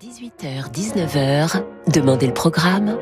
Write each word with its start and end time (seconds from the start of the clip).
18h-19h, 0.00 1.62
Demandez 1.92 2.26
le 2.26 2.32
programme 2.32 2.96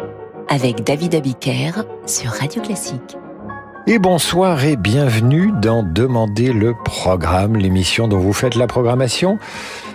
avec 0.48 0.82
David 0.82 1.14
Abiker 1.14 1.84
sur 2.06 2.32
Radio 2.32 2.60
Classique. 2.60 3.16
Et 3.86 4.00
bonsoir 4.00 4.64
et 4.64 4.74
bienvenue 4.74 5.52
dans 5.62 5.84
Demandez 5.84 6.52
le 6.52 6.74
programme, 6.74 7.54
l'émission 7.54 8.08
dont 8.08 8.18
vous 8.18 8.32
faites 8.32 8.56
la 8.56 8.66
programmation. 8.66 9.38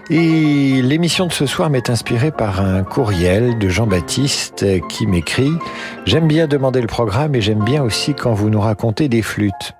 Et 0.09 0.81
l'émission 0.81 1.27
de 1.27 1.33
ce 1.33 1.45
soir 1.45 1.69
m'est 1.69 1.89
inspirée 1.89 2.31
par 2.31 2.61
un 2.61 2.83
courriel 2.83 3.59
de 3.59 3.67
Jean-Baptiste 3.67 4.65
qui 4.87 5.05
m'écrit⁇ 5.05 5.49
J'aime 6.05 6.29
bien 6.29 6.47
demander 6.47 6.79
le 6.79 6.87
programme 6.87 7.35
et 7.35 7.41
j'aime 7.41 7.65
bien 7.65 7.83
aussi 7.83 8.13
quand 8.13 8.33
vous 8.33 8.49
nous 8.49 8.61
racontez 8.61 9.09
des 9.09 9.23
flûtes. 9.23 9.73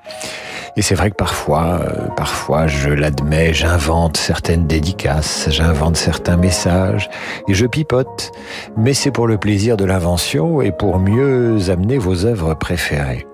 Et 0.75 0.81
c'est 0.81 0.95
vrai 0.95 1.11
que 1.11 1.15
parfois, 1.15 1.81
euh, 1.81 2.07
parfois, 2.17 2.67
je 2.67 2.89
l'admets, 2.89 3.53
j'invente 3.53 4.17
certaines 4.17 4.65
dédicaces, 4.65 5.47
j'invente 5.49 5.95
certains 5.95 6.37
messages 6.37 7.09
et 7.47 7.53
je 7.53 7.65
pipote. 7.65 8.31
Mais 8.75 8.93
c'est 8.93 9.11
pour 9.11 9.27
le 9.27 9.37
plaisir 9.37 9.77
de 9.77 9.85
l'invention 9.85 10.61
et 10.61 10.71
pour 10.71 10.99
mieux 10.99 11.69
amener 11.69 11.97
vos 11.97 12.25
œuvres 12.25 12.55
préférées 12.55 13.27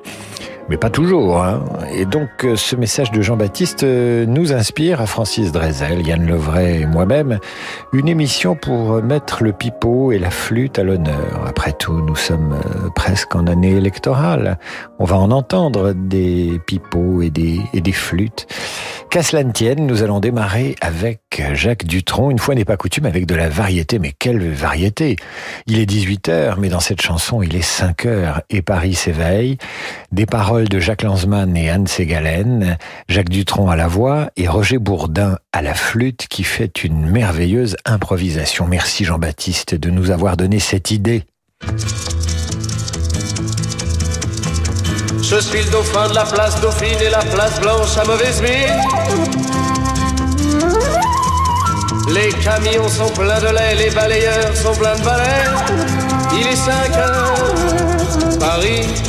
mais 0.69 0.77
pas 0.77 0.89
toujours. 0.89 1.43
Hein. 1.43 1.63
Et 1.91 2.05
donc 2.05 2.29
euh, 2.43 2.55
ce 2.55 2.75
message 2.75 3.11
de 3.11 3.21
Jean-Baptiste 3.21 3.83
euh, 3.83 4.25
nous 4.25 4.53
inspire 4.53 5.01
à 5.01 5.07
Francis 5.07 5.51
Drezel, 5.51 6.05
Yann 6.05 6.25
Levray 6.25 6.81
et 6.81 6.85
moi-même 6.85 7.39
une 7.91 8.07
émission 8.07 8.55
pour 8.55 9.01
mettre 9.01 9.43
le 9.43 9.51
pipeau 9.51 10.11
et 10.11 10.19
la 10.19 10.29
flûte 10.29 10.77
à 10.77 10.83
l'honneur. 10.83 11.43
Après 11.47 11.73
tout, 11.73 12.01
nous 12.01 12.15
sommes 12.15 12.53
euh, 12.53 12.89
presque 12.95 13.35
en 13.35 13.47
année 13.47 13.71
électorale. 13.71 14.59
On 14.99 15.05
va 15.05 15.17
en 15.17 15.31
entendre 15.31 15.93
des 15.93 16.61
pipeaux 16.67 17.21
et 17.21 17.31
des, 17.31 17.59
et 17.73 17.81
des 17.81 17.91
flûtes. 17.91 18.47
Qu'à 19.09 19.23
cela 19.23 19.43
ne 19.43 19.51
tienne, 19.51 19.87
nous 19.87 20.03
allons 20.03 20.19
démarrer 20.19 20.75
avec 20.81 21.41
Jacques 21.53 21.85
Dutronc, 21.85 22.29
une 22.29 22.37
fois 22.37 22.53
n'est 22.53 22.65
pas 22.65 22.77
coutume, 22.77 23.07
avec 23.07 23.25
de 23.25 23.33
la 23.33 23.49
variété. 23.49 23.97
Mais 23.97 24.13
quelle 24.17 24.47
variété 24.51 25.15
Il 25.65 25.79
est 25.79 25.89
18h, 25.89 26.55
mais 26.59 26.69
dans 26.69 26.79
cette 26.79 27.01
chanson, 27.01 27.41
il 27.41 27.55
est 27.55 27.63
5 27.63 28.05
heures 28.05 28.41
et 28.51 28.61
Paris 28.61 28.93
s'éveille. 28.93 29.57
Des 30.11 30.27
paroles 30.27 30.58
de 30.67 30.79
Jacques 30.79 31.03
Lanzmann 31.03 31.55
et 31.55 31.69
Anne 31.69 31.87
Ségalen, 31.87 32.77
Jacques 33.07 33.29
Dutronc 33.29 33.69
à 33.69 33.75
la 33.75 33.87
voix 33.87 34.29
et 34.35 34.47
Roger 34.47 34.77
Bourdin 34.77 35.37
à 35.53 35.61
la 35.61 35.73
flûte 35.73 36.27
qui 36.29 36.43
fait 36.43 36.83
une 36.83 37.05
merveilleuse 37.05 37.77
improvisation. 37.85 38.67
Merci 38.67 39.05
Jean-Baptiste 39.05 39.75
de 39.75 39.89
nous 39.89 40.11
avoir 40.11 40.35
donné 40.37 40.59
cette 40.59 40.91
idée. 40.91 41.23
Je 45.21 45.39
suis 45.39 45.63
le 45.63 45.71
dauphin 45.71 46.09
de 46.09 46.15
la 46.15 46.25
place 46.25 46.59
Dauphine 46.59 46.99
et 46.99 47.09
la 47.09 47.19
place 47.19 47.59
Blanche 47.61 47.97
à 47.97 48.05
mauvaise 48.05 48.41
mine. 48.41 48.81
Les 52.13 52.29
camions 52.43 52.89
sont 52.89 53.09
pleins 53.13 53.39
de 53.39 53.55
lait, 53.55 53.75
les 53.75 53.91
balayeurs 53.91 54.55
sont 54.55 54.73
pleins 54.73 54.97
de 54.97 55.03
balais. 55.03 55.45
Il 56.33 56.47
est 56.47 56.55
5 56.55 56.97
heures, 56.97 58.39
Paris 58.39 59.08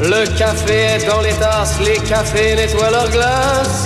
Le 0.00 0.38
café 0.38 0.74
est 0.96 1.06
dans 1.06 1.20
les 1.20 1.32
tasses, 1.32 1.78
les 1.80 1.98
cafés 2.08 2.54
nettoient 2.56 2.90
leurs 2.90 3.10
glaces. 3.10 3.84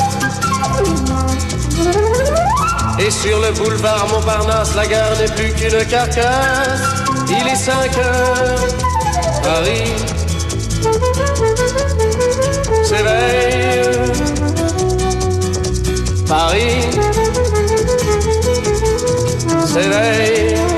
Et 2.98 3.10
sur 3.10 3.38
le 3.40 3.52
boulevard 3.52 4.08
Montparnasse, 4.08 4.74
la 4.74 4.86
gare 4.86 5.16
n'est 5.18 5.32
plus 5.32 5.52
qu'une 5.52 5.84
carcasse. 5.86 6.82
Il 7.28 7.46
est 7.46 7.54
5 7.54 7.98
heures, 7.98 8.66
Paris 9.42 9.94
s'éveille. 12.88 13.78
Paris 16.26 16.84
s'éveille. 19.66 20.77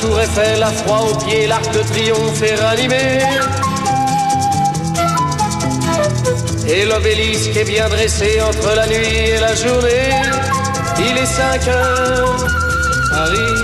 Tour 0.00 0.20
Eiffel 0.20 0.62
a 0.62 0.70
froid 0.70 1.06
aux 1.10 1.16
pieds, 1.24 1.46
l'arc 1.46 1.70
de 1.72 1.80
triomphe 1.80 2.42
est 2.42 2.54
ranimé. 2.56 3.18
Et 6.66 6.84
l'obélisque 6.86 7.56
est 7.56 7.64
bien 7.64 7.88
dressé 7.88 8.40
entre 8.40 8.74
la 8.74 8.86
nuit 8.86 9.16
et 9.16 9.40
la 9.40 9.54
journée. 9.54 10.10
Il 10.98 11.18
est 11.18 11.26
5 11.26 11.68
heures, 11.68 12.46
Paris 13.10 13.54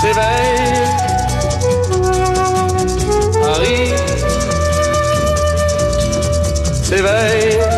s'éveille. 0.00 0.98
Paris 3.42 3.92
s'éveille. 6.82 7.77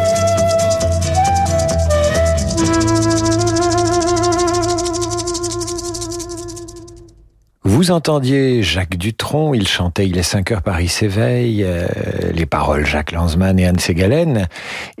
Vous 7.81 7.89
entendiez 7.89 8.61
Jacques 8.61 8.95
Dutronc, 8.95 9.55
il 9.55 9.67
chantait 9.67 10.07
Il 10.07 10.15
est 10.15 10.21
5 10.21 10.51
heures, 10.51 10.61
Paris 10.61 10.87
s'éveille, 10.87 11.63
euh, 11.63 11.87
les 12.31 12.45
paroles 12.45 12.85
Jacques 12.85 13.11
Lanzmann 13.11 13.57
et 13.57 13.65
Anne 13.65 13.79
Ségalen, 13.79 14.47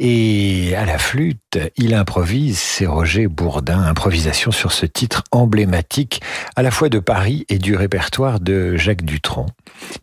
et 0.03 0.75
à 0.75 0.83
la 0.83 0.97
flûte, 0.97 1.59
il 1.77 1.93
improvise, 1.93 2.57
c'est 2.57 2.87
Roger 2.87 3.27
Bourdin, 3.27 3.83
improvisation 3.83 4.49
sur 4.49 4.71
ce 4.71 4.87
titre 4.87 5.23
emblématique 5.31 6.23
à 6.55 6.63
la 6.63 6.71
fois 6.71 6.89
de 6.89 6.97
Paris 6.97 7.45
et 7.49 7.59
du 7.59 7.75
répertoire 7.75 8.39
de 8.39 8.75
Jacques 8.77 9.05
Dutronc. 9.05 9.45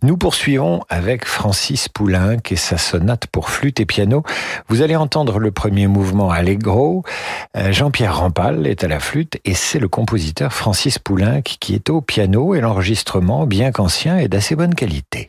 Nous 0.03 0.17
poursuivons 0.17 0.85
avec 0.89 1.25
Francis 1.25 1.89
Poulenc 1.89 2.39
et 2.49 2.55
sa 2.55 2.79
sonate 2.79 3.27
pour 3.27 3.50
flûte 3.50 3.81
et 3.81 3.87
piano. 3.87 4.23
Vous 4.69 4.83
allez 4.83 4.95
entendre 4.95 5.41
le 5.41 5.50
premier 5.50 5.89
mouvement 5.89 6.31
Allegro, 6.31 7.03
euh, 7.56 7.73
Jean-Pierre 7.73 8.19
Rampal 8.19 8.69
est 8.69 8.85
à 8.85 8.89
la 8.89 9.00
flûte 9.00 9.41
et 9.45 9.55
c'est 9.55 9.81
le 9.81 9.89
compositeur 9.89 10.53
Francis 10.53 11.00
Poulenc 11.00 11.43
qui 11.43 11.75
est 11.75 11.91
au 11.91 12.03
piano 12.03 12.55
et 12.55 12.61
l'enregistrement, 12.61 13.47
bien 13.47 13.73
qu'ancien, 13.73 14.17
est 14.17 14.29
d'assez 14.29 14.55
bonne 14.55 14.77
qualité. 14.77 15.29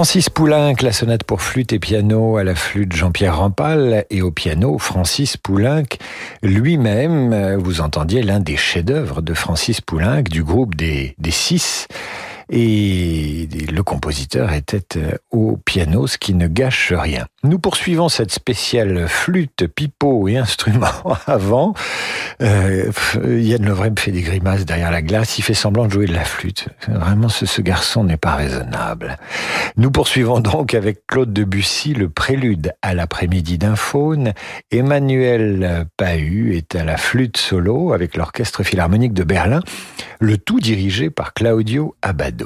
Francis 0.00 0.30
Poulenc, 0.30 0.76
la 0.80 0.92
sonate 0.92 1.24
pour 1.24 1.42
flûte 1.42 1.74
et 1.74 1.78
piano 1.78 2.38
à 2.38 2.42
la 2.42 2.54
flûte 2.54 2.96
Jean-Pierre 2.96 3.36
Rampal 3.36 4.06
et 4.08 4.22
au 4.22 4.30
piano 4.30 4.78
Francis 4.78 5.36
Poulenc 5.36 5.82
lui-même. 6.42 7.56
Vous 7.56 7.82
entendiez 7.82 8.22
l'un 8.22 8.40
des 8.40 8.56
chefs-d'œuvre 8.56 9.20
de 9.20 9.34
Francis 9.34 9.82
Poulenc 9.82 10.22
du 10.22 10.42
groupe 10.42 10.74
des, 10.74 11.14
des 11.18 11.30
Six 11.30 11.86
et 12.52 13.48
le 13.70 13.82
compositeur 13.84 14.52
était 14.52 14.98
euh, 14.98 15.12
au 15.30 15.56
piano, 15.56 16.08
ce 16.08 16.18
qui 16.18 16.34
ne 16.34 16.48
gâche 16.48 16.92
rien. 16.92 17.26
Nous 17.44 17.60
poursuivons 17.60 18.08
cette 18.08 18.32
spéciale 18.32 19.06
flûte, 19.06 19.68
pipeau 19.68 20.26
et 20.26 20.36
instrument 20.36 20.88
avant. 21.26 21.74
Euh, 22.42 22.90
Yann 23.24 23.64
Levray 23.64 23.90
me 23.90 23.98
fait 23.98 24.10
des 24.10 24.22
grimaces 24.22 24.64
derrière 24.64 24.90
la 24.90 25.00
glace, 25.00 25.38
il 25.38 25.42
fait 25.42 25.54
semblant 25.54 25.86
de 25.86 25.92
jouer 25.92 26.06
de 26.06 26.12
la 26.12 26.24
flûte. 26.24 26.68
Vraiment, 26.88 27.28
ce, 27.28 27.60
garçon 27.60 28.02
n'est 28.02 28.16
pas 28.16 28.34
raisonnable. 28.34 29.16
Nous 29.76 29.90
poursuivons 29.90 30.40
donc 30.40 30.74
avec 30.74 31.06
Claude 31.06 31.32
Debussy 31.32 31.94
le 31.94 32.08
prélude 32.08 32.72
à 32.82 32.94
l'après-midi 32.94 33.58
d'un 33.58 33.76
faune. 33.76 34.32
Emmanuel 34.72 35.86
Pahu 35.96 36.56
est 36.56 36.74
à 36.74 36.84
la 36.84 36.96
flûte 36.96 37.36
solo 37.36 37.92
avec 37.92 38.16
l'orchestre 38.16 38.62
philharmonique 38.62 39.12
de 39.12 39.24
Berlin, 39.24 39.60
le 40.18 40.36
tout 40.36 40.58
dirigé 40.58 41.10
par 41.10 41.32
Claudio 41.34 41.94
Abad. 42.02 42.39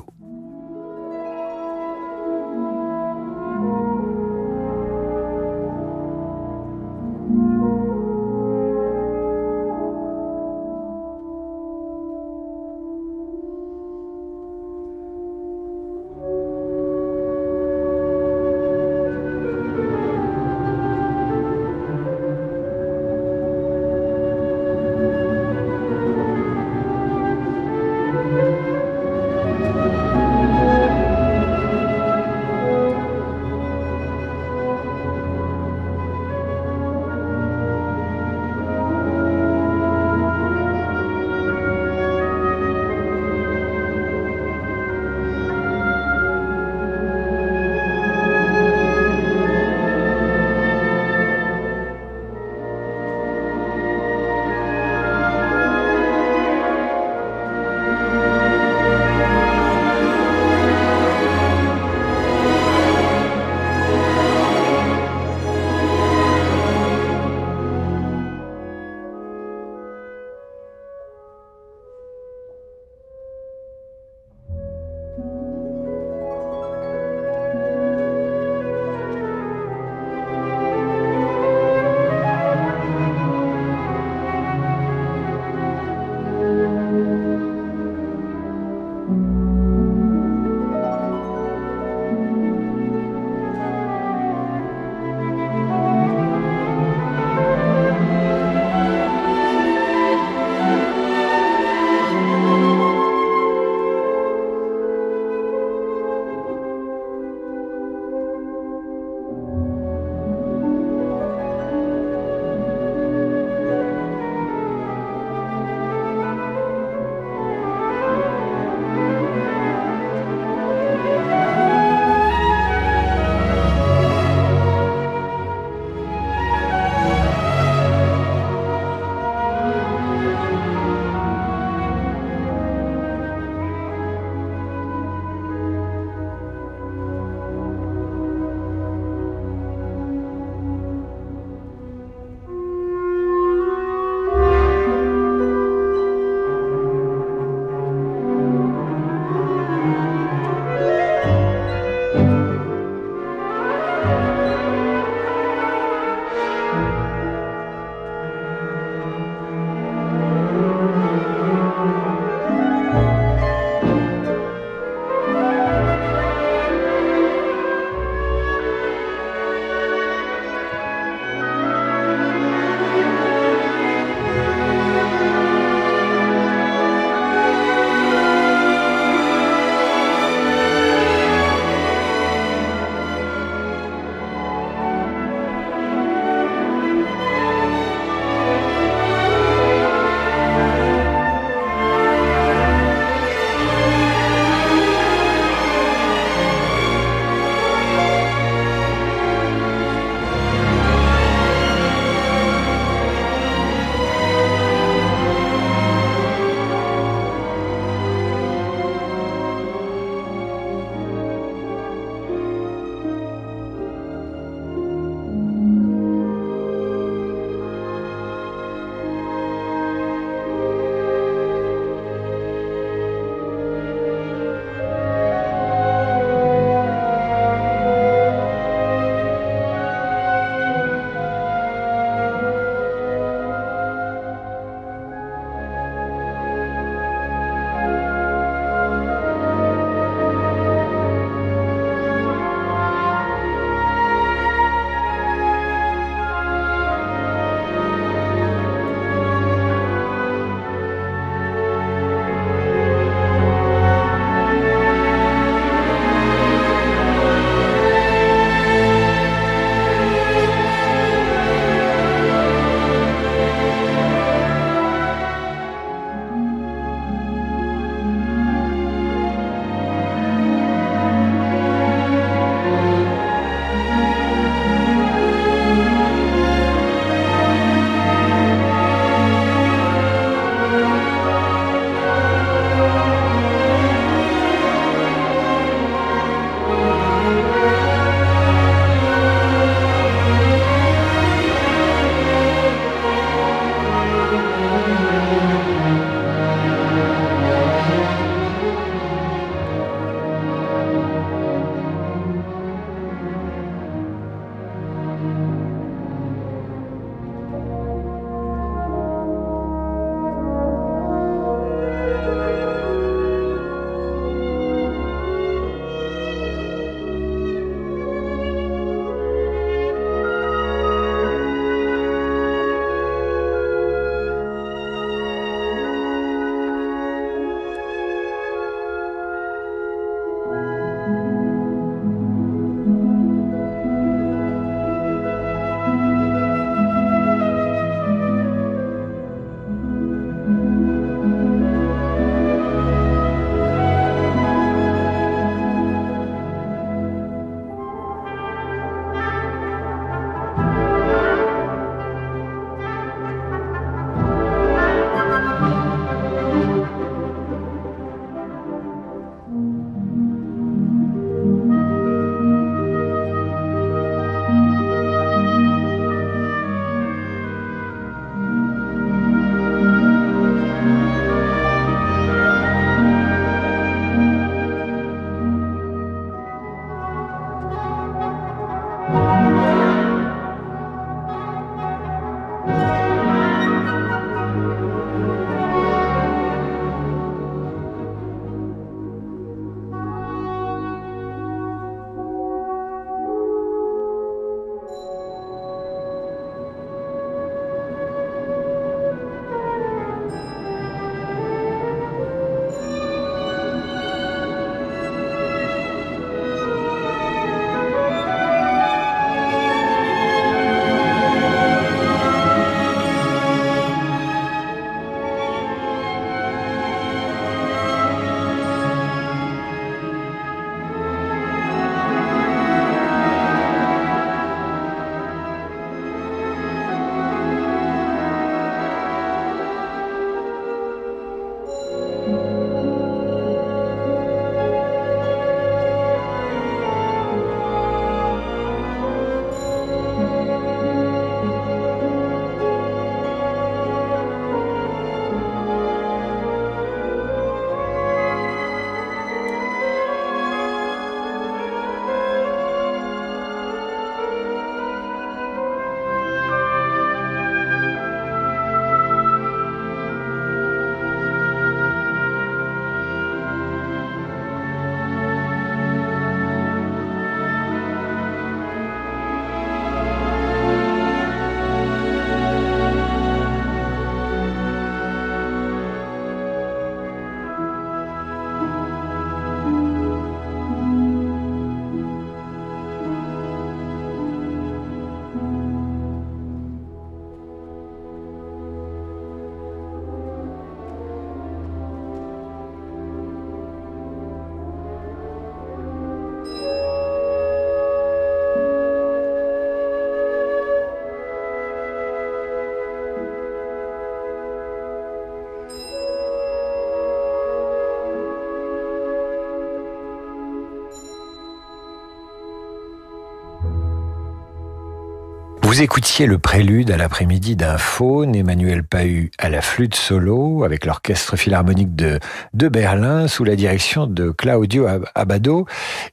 Vous 515.74 515.82
écoutiez 515.82 516.26
le 516.26 516.38
prélude 516.38 516.92
à 516.92 516.96
l'après-midi 516.96 517.56
d'un 517.56 517.78
faune, 517.78 518.36
Emmanuel 518.36 518.84
Pahu 518.84 519.32
à 519.38 519.48
la 519.48 519.60
flûte 519.60 519.96
solo, 519.96 520.62
avec 520.62 520.86
l'orchestre 520.86 521.34
philharmonique 521.34 521.96
de, 521.96 522.20
de 522.52 522.68
Berlin, 522.68 523.26
sous 523.26 523.42
la 523.42 523.56
direction 523.56 524.06
de 524.06 524.30
Claudio 524.30 524.86
Abado. 525.16 525.66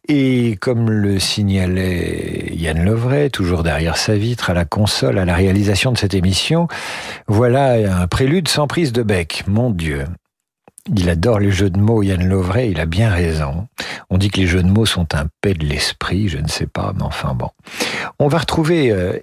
Et 0.08 0.58
comme 0.60 0.90
le 0.90 1.20
signalait 1.20 2.50
Yann 2.56 2.84
Lovray, 2.84 3.30
toujours 3.30 3.62
derrière 3.62 3.98
sa 3.98 4.16
vitre, 4.16 4.50
à 4.50 4.56
la 4.56 4.66
console, 4.66 5.20
à 5.20 5.26
la 5.26 5.36
réalisation 5.36 5.92
de 5.92 5.98
cette 6.00 6.16
émission, 6.16 6.68
voilà 7.28 8.02
un 8.02 8.08
prélude 8.08 8.48
sans 8.48 8.66
prise 8.66 8.92
de 8.92 9.04
bec. 9.04 9.44
Mon 9.46 9.70
Dieu. 9.70 10.06
Il 10.96 11.10
adore 11.10 11.40
les 11.40 11.52
jeux 11.52 11.70
de 11.70 11.80
mots, 11.80 12.02
Yann 12.02 12.28
Lovray, 12.28 12.72
il 12.72 12.80
a 12.80 12.86
bien 12.86 13.10
raison. 13.10 13.68
On 14.10 14.18
dit 14.18 14.30
que 14.30 14.40
les 14.40 14.48
jeux 14.48 14.64
de 14.64 14.70
mots 14.70 14.86
sont 14.86 15.14
un 15.14 15.28
paix 15.42 15.54
de 15.54 15.66
l'esprit, 15.66 16.28
je 16.28 16.40
ne 16.40 16.48
sais 16.48 16.66
pas, 16.66 16.94
mais 16.96 17.04
enfin 17.04 17.34
bon. 17.36 17.50
On 18.20 18.28
va 18.28 18.40
retrouver 18.40 18.92
euh, 18.92 19.20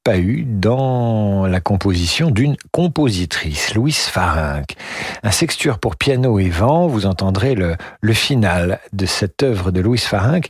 Emmanuel 0.00 0.44
Pahu 0.44 0.44
dans 0.46 1.46
la 1.46 1.60
composition 1.60 2.30
d'une 2.30 2.56
compositrice, 2.70 3.74
Louise 3.74 3.98
Farinck. 3.98 4.76
Un 5.22 5.30
sexture 5.30 5.78
pour 5.78 5.96
piano 5.96 6.38
et 6.38 6.48
vent, 6.48 6.86
vous 6.86 7.06
entendrez 7.06 7.54
le, 7.54 7.76
final 8.12 8.80
de 8.92 9.06
cette 9.06 9.42
œuvre 9.42 9.70
de 9.70 9.80
Louise 9.80 10.04
Farinck, 10.04 10.48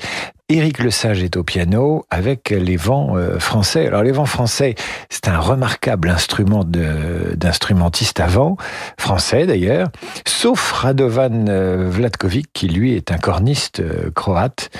Éric 0.48 0.80
Lesage 0.80 1.22
est 1.22 1.36
au 1.36 1.44
piano 1.44 2.04
avec 2.10 2.50
les 2.50 2.76
vents 2.76 3.16
euh, 3.16 3.38
français. 3.38 3.86
Alors 3.86 4.02
les 4.02 4.10
vents 4.10 4.24
français, 4.24 4.74
c'est 5.08 5.28
un 5.28 5.38
remarquable 5.38 6.08
instrument 6.08 6.64
d'instrumentiste 6.64 8.18
avant, 8.18 8.56
français 8.98 9.46
d'ailleurs, 9.46 9.88
sauf 10.26 10.72
Radovan 10.72 11.46
euh, 11.48 11.88
Vladkovic 11.88 12.48
qui 12.52 12.66
lui 12.66 12.94
est 12.94 13.12
un 13.12 13.18
corniste 13.18 13.78
euh, 13.78 14.10
croate. 14.12 14.70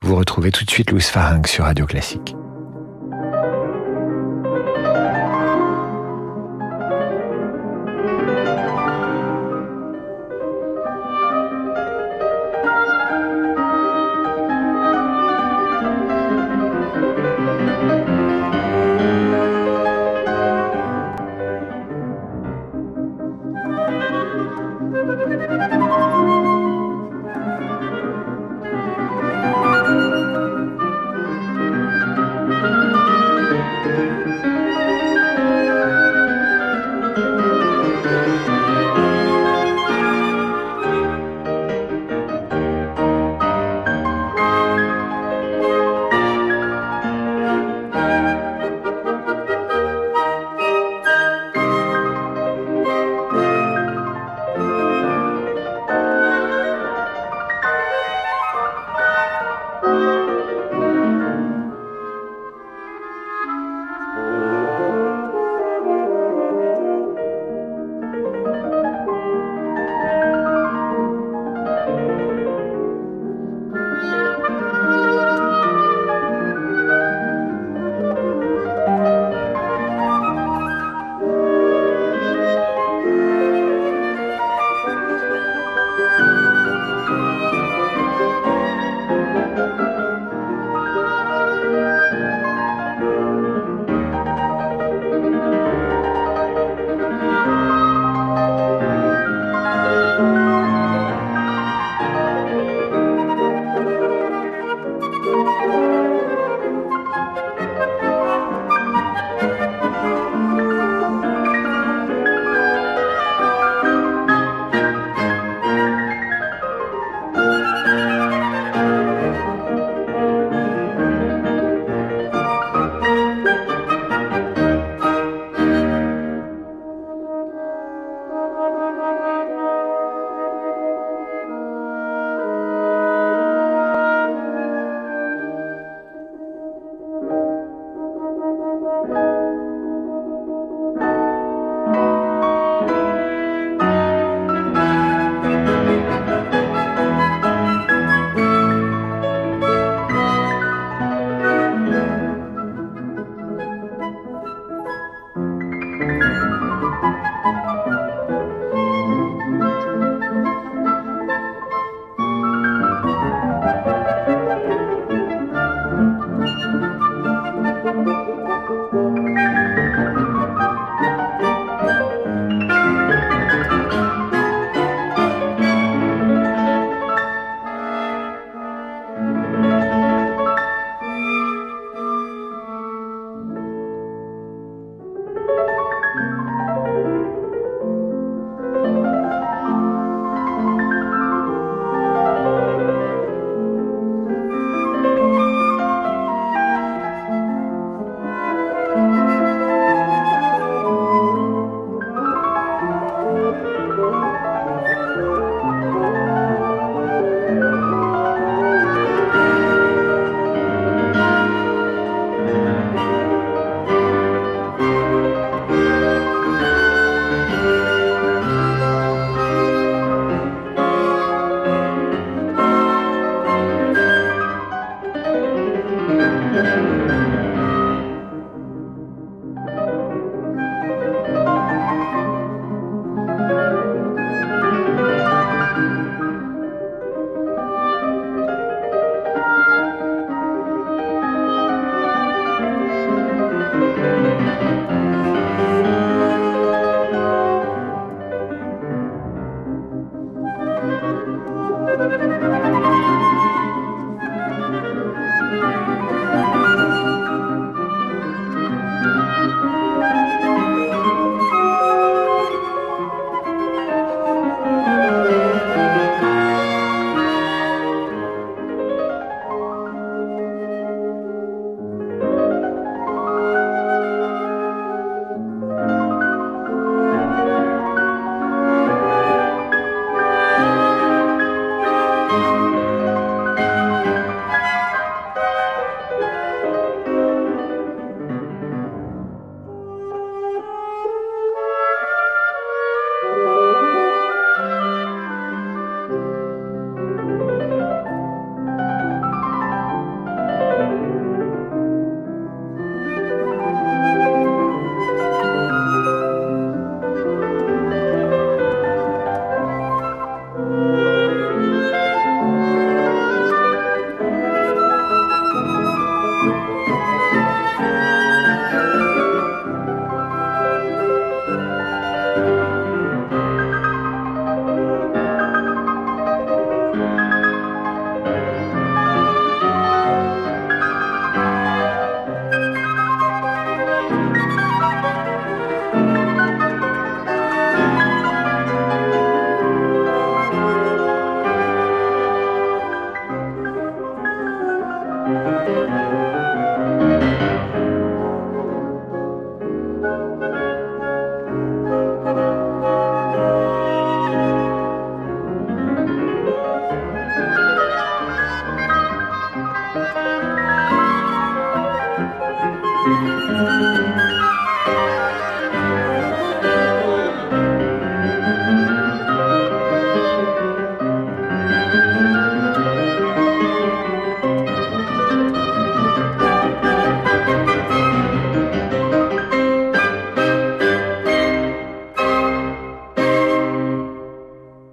Vous 0.00 0.16
retrouvez 0.16 0.52
tout 0.52 0.64
de 0.64 0.70
suite 0.70 0.90
Louis 0.90 1.02
Farinck 1.02 1.46
sur 1.46 1.64
Radio 1.64 1.84
Classique. 1.84 2.34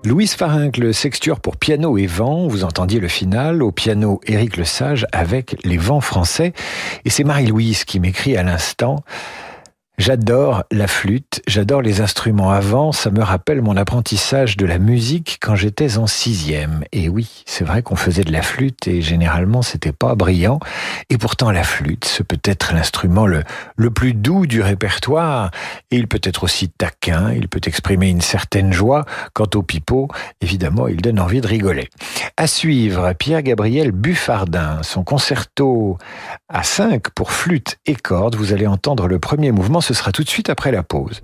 Louise 0.08 0.36
Farinck, 0.36 0.82
sexture 0.94 1.42
pour 1.42 1.58
piano 1.58 1.98
et 1.98 2.06
vent. 2.06 2.48
Vous 2.48 2.64
entendiez 2.64 3.02
le 3.02 3.10
final. 3.10 3.62
Au 3.62 3.74
piano, 3.74 4.22
Éric 4.26 4.56
Lesage 4.56 5.06
avec 5.12 5.58
les 5.66 5.76
vents 5.76 6.00
français. 6.00 6.54
Et 7.04 7.10
c'est 7.10 7.26
Marie-Louise 7.26 7.84
qui 7.84 8.00
m'écrit 8.00 8.38
à 8.38 8.44
l'instant. 8.44 9.04
J'adore 10.00 10.64
la 10.72 10.86
flûte, 10.86 11.42
j'adore 11.48 11.82
les 11.82 12.02
instruments 12.02 12.52
avant, 12.52 12.92
ça 12.92 13.10
me 13.10 13.24
rappelle 13.24 13.64
mon 13.64 13.76
apprentissage 13.76 14.56
de 14.56 14.68
la 14.68 14.78
musique 14.78 15.40
quand 15.42 15.56
j'étais 15.56 15.98
en 15.98 16.06
sixième. 16.06 16.84
Et 16.92 17.10
oui, 17.10 17.44
c'est 17.48 17.64
vrai 17.64 17.82
qu'on 17.82 17.96
faisait 17.96 18.24
de 18.24 18.32
la 18.32 18.44
flûte 18.44 18.88
et 18.88 19.02
généralement 19.02 19.64
c'était 19.64 19.92
pas 19.92 20.14
brillant. 20.14 20.60
Et 21.10 21.18
pourtant 21.18 21.50
la 21.50 21.64
flûte, 21.64 22.06
ce 22.06 22.22
peut 22.22 22.40
être 22.44 22.76
l'instrument 22.76 23.26
le, 23.26 23.42
le 23.76 23.90
plus 23.90 24.14
doux 24.14 24.46
du 24.46 24.62
répertoire 24.62 25.50
et 25.90 25.98
il 25.98 26.08
peut 26.08 26.22
être 26.22 26.44
aussi 26.44 26.70
taquin, 26.70 27.32
il 27.32 27.48
peut 27.48 27.62
exprimer 27.66 28.10
une 28.12 28.22
certaine 28.22 28.74
joie. 28.74 29.04
Quant 29.34 29.50
au 29.56 29.64
pipeau, 29.64 30.10
évidemment, 30.42 30.88
il 30.88 31.02
donne 31.02 31.20
envie 31.20 31.42
de 31.42 31.48
rigoler. 31.48 31.90
À 32.38 32.46
suivre, 32.46 33.14
Pierre-Gabriel 33.14 33.92
Buffardin, 33.92 34.84
son 34.84 35.04
concerto 35.04 35.98
à 36.50 36.62
5 36.62 37.10
pour 37.16 37.32
flûte 37.32 37.80
et 37.88 37.96
cordes. 37.96 38.36
Vous 38.36 38.54
allez 38.54 38.68
entendre 38.68 39.08
le 39.08 39.18
premier 39.18 39.52
mouvement 39.52 39.82
ce 39.88 39.94
sera 39.94 40.12
tout 40.12 40.24
de 40.24 40.30
suite 40.30 40.50
après 40.50 40.74
la 40.74 40.84
pause. 40.84 41.22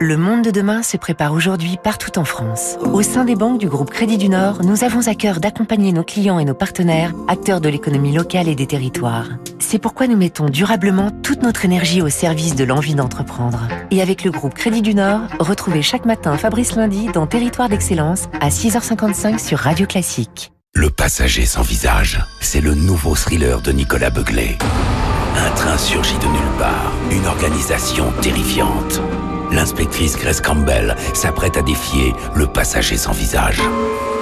Le 0.00 0.16
monde 0.16 0.42
de 0.42 0.50
demain 0.50 0.82
se 0.82 0.96
prépare 0.96 1.34
aujourd'hui 1.34 1.76
partout 1.82 2.18
en 2.18 2.24
France. 2.24 2.78
Au 2.80 3.02
sein 3.02 3.26
des 3.26 3.34
banques 3.34 3.58
du 3.58 3.68
groupe 3.68 3.90
Crédit 3.90 4.16
du 4.16 4.30
Nord, 4.30 4.62
nous 4.62 4.84
avons 4.84 5.06
à 5.06 5.14
cœur 5.14 5.38
d'accompagner 5.38 5.92
nos 5.92 6.02
clients 6.02 6.38
et 6.38 6.46
nos 6.46 6.54
partenaires, 6.54 7.12
acteurs 7.28 7.60
de 7.60 7.68
l'économie 7.68 8.14
locale 8.14 8.48
et 8.48 8.54
des 8.54 8.66
territoires. 8.66 9.28
C'est 9.58 9.78
pourquoi 9.78 10.06
nous 10.06 10.16
mettons 10.16 10.46
durablement 10.46 11.10
toute 11.22 11.42
notre 11.42 11.66
énergie 11.66 12.00
au 12.00 12.08
service 12.08 12.54
de 12.54 12.64
l'envie 12.64 12.94
d'entreprendre. 12.94 13.68
Et 13.90 14.00
avec 14.00 14.24
le 14.24 14.30
groupe 14.30 14.54
Crédit 14.54 14.82
du 14.82 14.94
Nord, 14.94 15.20
retrouvez 15.38 15.82
chaque 15.82 16.06
matin 16.06 16.38
Fabrice 16.38 16.74
Lundi 16.74 17.08
dans 17.12 17.26
Territoire 17.26 17.68
d'Excellence 17.68 18.28
à 18.40 18.48
6h55 18.48 19.44
sur 19.44 19.58
Radio 19.58 19.86
Classique. 19.86 20.52
Le 20.76 20.90
passager 20.90 21.46
sans 21.46 21.62
visage, 21.62 22.20
c'est 22.38 22.60
le 22.60 22.74
nouveau 22.74 23.14
thriller 23.14 23.62
de 23.62 23.72
Nicolas 23.72 24.10
Beuglé. 24.10 24.58
Un 25.34 25.50
train 25.52 25.78
surgit 25.78 26.18
de 26.18 26.26
nulle 26.26 26.58
part, 26.58 26.92
une 27.10 27.24
organisation 27.26 28.12
terrifiante. 28.20 29.00
L'inspectrice 29.50 30.18
Grace 30.18 30.42
Campbell 30.42 30.94
s'apprête 31.14 31.56
à 31.56 31.62
défier 31.62 32.12
le 32.34 32.46
passager 32.46 32.98
sans 32.98 33.12
visage. 33.12 33.62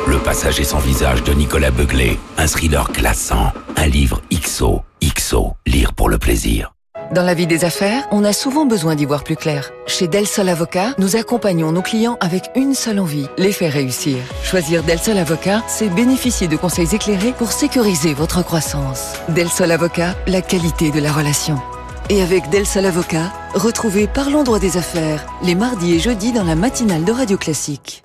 Le 0.07 0.19
passager 0.19 0.63
sans 0.63 0.79
visage 0.79 1.25
de 1.25 1.33
Nicolas 1.33 1.73
Beuglé, 1.73 2.21
un 2.39 2.47
thriller 2.47 2.89
classant, 2.93 3.53
un 3.77 3.87
livre 3.89 4.23
XO, 4.33 4.83
XO, 5.03 5.55
lire 5.67 5.93
pour 5.93 6.09
le 6.09 6.19
plaisir. 6.19 6.74
Dans 7.13 7.23
la 7.23 7.35
vie 7.35 7.47
des 7.47 7.65
affaires, 7.65 8.07
on 8.11 8.25
a 8.25 8.33
souvent 8.33 8.67
besoin 8.67 8.95
d'y 8.95 9.05
voir 9.05 9.25
plus 9.25 9.37
clair. 9.37 9.71
Chez 9.87 10.09
Del 10.09 10.27
Sol 10.27 10.49
Avocat, 10.49 10.95
nous 10.99 11.17
accompagnons 11.17 11.71
nos 11.71 11.83
clients 11.83 12.17
avec 12.21 12.51
une 12.57 12.75
seule 12.75 12.99
envie, 12.99 13.29
les 13.37 13.53
faire 13.53 13.73
réussir. 13.73 14.17
Choisir 14.43 14.83
Del 14.83 14.99
Sol 14.99 15.19
Avocat, 15.19 15.63
c'est 15.69 15.89
bénéficier 15.89 16.49
de 16.49 16.57
conseils 16.57 16.95
éclairés 16.95 17.33
pour 17.33 17.53
sécuriser 17.53 18.15
votre 18.15 18.43
croissance. 18.43 19.13
Del 19.29 19.49
Sol 19.49 19.71
Avocat, 19.71 20.15
la 20.27 20.41
qualité 20.41 20.91
de 20.91 21.01
la 21.01 21.13
relation. 21.13 21.61
Et 22.09 22.23
avec 22.23 22.49
Del 22.51 22.67
Sol 22.67 22.87
Avocat, 22.87 23.33
retrouvez 23.55 24.07
Parlons 24.07 24.43
droit 24.43 24.59
des 24.59 24.77
affaires, 24.77 25.27
les 25.43 25.55
mardis 25.55 25.95
et 25.95 26.01
jeudis 26.01 26.33
dans 26.33 26.45
la 26.45 26.55
matinale 26.57 27.05
de 27.05 27.13
Radio 27.13 27.37
Classique. 27.37 28.03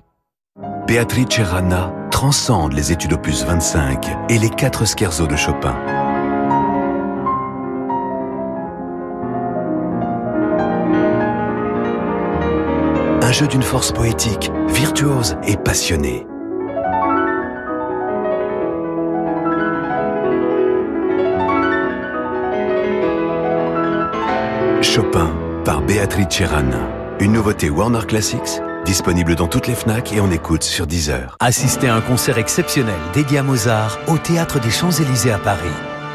Beatrice 0.86 1.40
Rana 1.40 1.92
transcende 2.10 2.74
les 2.74 2.92
études 2.92 3.14
opus 3.14 3.44
25 3.44 4.06
et 4.28 4.38
les 4.38 4.50
quatre 4.50 4.86
scherzos 4.86 5.26
de 5.26 5.36
Chopin. 5.36 5.99
D'une 13.46 13.62
force 13.62 13.92
poétique, 13.92 14.50
virtuose 14.68 15.36
et 15.46 15.56
passionnée. 15.56 16.26
Chopin 24.82 25.30
par 25.64 25.82
Béatrice 25.82 26.26
Cherana. 26.30 26.78
Une 27.20 27.32
nouveauté 27.32 27.70
Warner 27.70 28.06
Classics, 28.08 28.60
disponible 28.84 29.34
dans 29.34 29.46
toutes 29.46 29.66
les 29.66 29.74
FNAC 29.74 30.12
et 30.12 30.20
en 30.20 30.30
écoute 30.30 30.62
sur 30.62 30.86
Deezer. 30.86 31.36
Assistez 31.38 31.88
à 31.88 31.94
un 31.94 32.00
concert 32.00 32.38
exceptionnel 32.38 32.98
dédié 33.12 33.38
à 33.38 33.42
Mozart 33.42 33.98
au 34.08 34.18
Théâtre 34.18 34.58
des 34.58 34.70
Champs-Élysées 34.70 35.32
à 35.32 35.38
Paris. 35.38 35.68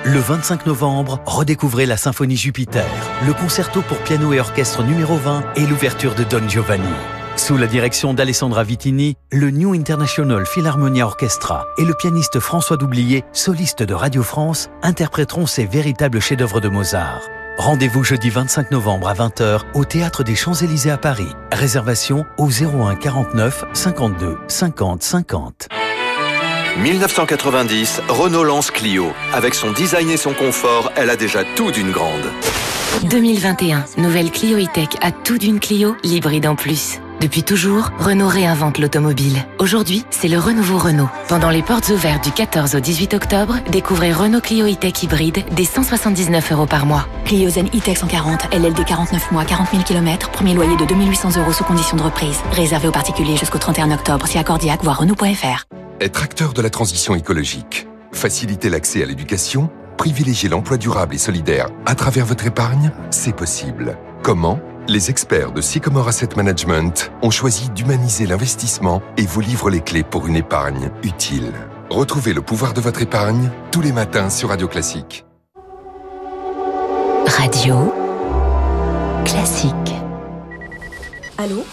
Le 0.04 0.20
25 0.20 0.66
novembre, 0.66 1.20
redécouvrez 1.26 1.86
la 1.86 1.98
Symphonie 1.98 2.38
Jupiter, 2.38 2.86
le 3.26 3.34
concerto 3.34 3.82
pour 3.82 3.98
piano 4.00 4.34
et 4.34 4.40
orchestre 4.40 4.84
numéro 4.84 5.16
20 5.16 5.44
et 5.56 5.66
l'ouverture 5.66 6.16
de 6.16 6.24
Don 6.24 6.48
Giovanni. 6.48 6.84
Sous 7.38 7.58
la 7.58 7.68
direction 7.68 8.14
d'Alessandra 8.14 8.64
Vitini, 8.64 9.18
le 9.30 9.52
New 9.52 9.74
International 9.74 10.46
Philharmonia 10.46 11.06
Orchestra 11.06 11.66
et 11.78 11.84
le 11.84 11.94
pianiste 11.94 12.40
François 12.40 12.78
Doublier, 12.78 13.26
soliste 13.34 13.84
de 13.84 13.94
Radio 13.94 14.24
France, 14.24 14.70
interpréteront 14.82 15.46
ces 15.46 15.66
véritables 15.66 16.22
chefs-d'œuvre 16.22 16.62
de 16.62 16.70
Mozart. 16.70 17.22
Rendez-vous 17.58 18.04
jeudi 18.06 18.30
25 18.30 18.72
novembre 18.72 19.10
à 19.10 19.14
20h 19.14 19.62
au 19.74 19.84
Théâtre 19.84 20.24
des 20.24 20.36
Champs-Élysées 20.36 20.92
à 20.92 20.98
Paris. 20.98 21.28
Réservation 21.52 22.26
au 22.38 22.48
01 22.48 22.96
49 22.96 23.66
52 23.74 24.38
50 24.48 25.04
50. 25.04 25.68
1990, 26.78 28.02
Renault 28.08 28.44
lance 28.44 28.72
Clio. 28.72 29.12
Avec 29.34 29.56
son 29.56 29.72
design 29.72 30.10
et 30.10 30.18
son 30.18 30.34
confort, 30.34 30.92
elle 30.96 31.10
a 31.10 31.16
déjà 31.18 31.44
tout 31.56 31.72
d'une 31.72 31.92
grande. 31.92 32.30
2021, 33.10 33.86
nouvelle 33.98 34.32
Clio 34.32 34.58
E-Tech 34.58 34.90
a 35.02 35.12
tout 35.12 35.38
d'une 35.38 35.60
Clio, 35.60 35.96
l'hybride 36.04 36.48
en 36.48 36.56
plus. 36.56 37.00
Depuis 37.26 37.42
toujours, 37.42 37.90
Renault 37.98 38.28
réinvente 38.28 38.78
l'automobile. 38.78 39.48
Aujourd'hui, 39.58 40.06
c'est 40.12 40.28
le 40.28 40.38
renouveau 40.38 40.78
Renault. 40.78 41.10
Pendant 41.28 41.50
les 41.50 41.64
portes 41.64 41.90
ouvertes 41.90 42.24
du 42.24 42.30
14 42.30 42.76
au 42.76 42.80
18 42.80 43.16
octobre, 43.16 43.56
découvrez 43.72 44.14
Renault 44.14 44.42
Clio 44.42 44.68
E-Tech 44.68 45.02
hybride 45.02 45.44
dès 45.54 45.64
179 45.64 46.52
euros 46.52 46.68
par 46.68 46.86
mois. 46.86 47.08
Clio 47.26 47.50
Zen 47.50 47.66
E-Tech 47.70 47.98
140, 47.98 48.54
LLD 48.54 48.86
49 48.86 49.32
mois, 49.32 49.44
40 49.44 49.72
000 49.72 49.82
km, 49.82 50.30
premier 50.30 50.54
loyer 50.54 50.78
de 50.78 50.86
2800 50.86 51.40
euros 51.40 51.52
sous 51.52 51.64
condition 51.64 51.98
de 51.98 52.04
reprise. 52.04 52.38
Réservé 52.52 52.90
aux 52.90 52.92
particuliers 52.92 53.38
jusqu'au 53.38 53.58
31 53.58 53.90
octobre, 53.90 54.28
si 54.28 54.38
accordiaque, 54.38 54.84
voire 54.84 55.00
Renault.fr. 55.00 55.64
Être 56.02 56.22
acteur 56.22 56.54
de 56.54 56.62
la 56.62 56.70
transition 56.70 57.16
écologique, 57.16 57.88
faciliter 58.12 58.70
l'accès 58.70 59.02
à 59.02 59.08
l'éducation, 59.08 59.72
privilégier 59.98 60.48
l'emploi 60.48 60.78
durable 60.78 61.16
et 61.16 61.18
solidaire 61.18 61.70
à 61.88 61.96
travers 61.96 62.28
votre 62.28 62.46
épargne, 62.46 62.92
c'est 63.10 63.36
possible. 63.36 63.98
Comment? 64.22 64.60
Les 64.88 65.10
experts 65.10 65.52
de 65.52 65.62
Sycomore 65.62 66.08
Asset 66.08 66.30
Management 66.36 67.12
ont 67.22 67.32
choisi 67.32 67.70
d'humaniser 67.70 68.26
l'investissement 68.26 69.02
et 69.18 69.26
vous 69.26 69.42
livrent 69.42 69.70
les 69.70 69.82
clés 69.82 70.04
pour 70.04 70.28
une 70.28 70.36
épargne 70.36 70.92
utile. 71.04 71.54
Retrouvez 71.90 72.34
le 72.34 72.42
pouvoir 72.42 72.74
de 72.74 72.82
votre 72.82 73.02
épargne 73.02 73.50
tous 73.72 73.82
les 73.82 73.92
matins 73.92 74.30
sur 74.30 74.50
Radio 74.50 74.68
Classique. 74.68 75.26
Radio 77.28 77.94
Classique. 79.24 79.94
Allô? 81.38 81.64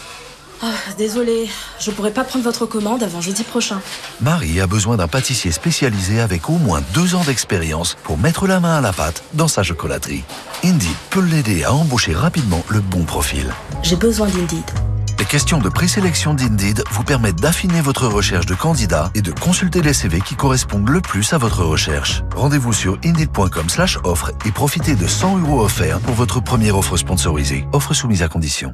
Ah, 0.63 0.93
Désolé, 0.97 1.49
je 1.79 1.91
pourrais 1.91 2.11
pas 2.11 2.23
prendre 2.23 2.43
votre 2.43 2.65
commande 2.65 3.03
avant 3.03 3.21
jeudi 3.21 3.43
prochain. 3.43 3.81
Marie 4.21 4.59
a 4.61 4.67
besoin 4.67 4.97
d'un 4.97 5.07
pâtissier 5.07 5.51
spécialisé 5.51 6.19
avec 6.19 6.49
au 6.49 6.57
moins 6.57 6.81
deux 6.93 7.15
ans 7.15 7.23
d'expérience 7.23 7.97
pour 8.03 8.17
mettre 8.17 8.47
la 8.47 8.59
main 8.59 8.77
à 8.77 8.81
la 8.81 8.93
pâte 8.93 9.23
dans 9.33 9.47
sa 9.47 9.63
chocolaterie. 9.63 10.23
Indeed 10.63 10.95
peut 11.09 11.21
l'aider 11.21 11.63
à 11.63 11.73
embaucher 11.73 12.13
rapidement 12.13 12.63
le 12.69 12.79
bon 12.79 13.03
profil. 13.03 13.53
J'ai 13.83 13.97
besoin 13.97 14.27
d'Indeed. 14.27 14.71
Les 15.19 15.25
questions 15.25 15.59
de 15.59 15.69
présélection 15.69 16.33
d'Indeed 16.33 16.83
vous 16.91 17.03
permettent 17.03 17.39
d'affiner 17.39 17.81
votre 17.81 18.07
recherche 18.07 18.45
de 18.45 18.55
candidats 18.55 19.09
et 19.15 19.21
de 19.21 19.31
consulter 19.31 19.81
les 19.81 19.93
CV 19.93 20.19
qui 20.19 20.35
correspondent 20.35 20.89
le 20.89 21.01
plus 21.01 21.31
à 21.33 21.37
votre 21.37 21.63
recherche. 21.63 22.23
Rendez-vous 22.35 22.73
sur 22.73 22.97
indeed.com 23.05 23.69
slash 23.69 23.97
offre 24.03 24.31
et 24.45 24.51
profitez 24.51 24.95
de 24.95 25.07
100 25.07 25.39
euros 25.39 25.61
offerts 25.61 25.99
pour 25.99 26.15
votre 26.15 26.41
première 26.41 26.77
offre 26.77 26.97
sponsorisée. 26.97 27.65
Offre 27.71 27.93
soumise 27.93 28.21
à 28.21 28.27
condition. 28.27 28.73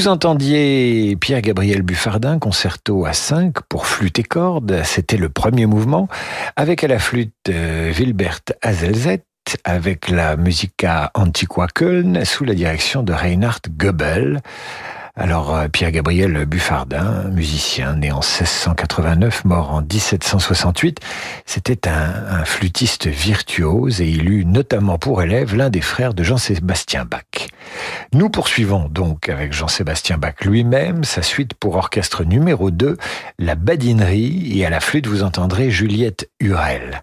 Vous 0.00 0.08
entendiez 0.08 1.14
Pierre-Gabriel 1.20 1.82
Buffardin, 1.82 2.38
concerto 2.38 3.04
à 3.04 3.12
5 3.12 3.60
pour 3.68 3.86
flûte 3.86 4.18
et 4.18 4.22
cordes. 4.22 4.80
C'était 4.82 5.18
le 5.18 5.28
premier 5.28 5.66
mouvement, 5.66 6.08
avec 6.56 6.82
à 6.82 6.88
la 6.88 6.98
flûte 6.98 7.34
euh, 7.50 7.92
Wilbert 7.94 8.40
Hazelzet, 8.62 9.24
avec 9.62 10.08
la 10.08 10.38
Musica 10.38 11.10
Antiqua 11.12 11.66
Köln, 11.66 12.24
sous 12.24 12.46
la 12.46 12.54
direction 12.54 13.02
de 13.02 13.12
Reinhard 13.12 13.60
Goebel. 13.76 14.40
Alors, 15.20 15.54
euh, 15.54 15.68
Pierre-Gabriel 15.68 16.46
Buffardin, 16.46 17.24
musicien 17.24 17.94
né 17.94 18.10
en 18.10 18.20
1689, 18.20 19.44
mort 19.44 19.74
en 19.74 19.82
1768, 19.82 20.98
c'était 21.44 21.86
un, 21.86 22.40
un, 22.40 22.44
flûtiste 22.46 23.06
virtuose 23.06 24.00
et 24.00 24.08
il 24.08 24.30
eut 24.30 24.46
notamment 24.46 24.96
pour 24.96 25.22
élève 25.22 25.54
l'un 25.54 25.68
des 25.68 25.82
frères 25.82 26.14
de 26.14 26.22
Jean-Sébastien 26.22 27.04
Bach. 27.04 27.50
Nous 28.14 28.30
poursuivons 28.30 28.88
donc 28.88 29.28
avec 29.28 29.52
Jean-Sébastien 29.52 30.16
Bach 30.16 30.36
lui-même 30.40 31.04
sa 31.04 31.20
suite 31.20 31.52
pour 31.52 31.76
orchestre 31.76 32.24
numéro 32.24 32.70
2, 32.70 32.96
la 33.38 33.56
badinerie, 33.56 34.58
et 34.58 34.64
à 34.64 34.70
la 34.70 34.80
flûte 34.80 35.06
vous 35.06 35.22
entendrez 35.22 35.70
Juliette 35.70 36.30
Hurel. 36.40 37.02